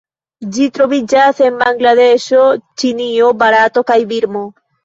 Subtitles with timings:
[0.53, 2.41] Ĝi troviĝas en Bangladeŝo,
[2.85, 4.47] Ĉinio, Barato kaj Birmo.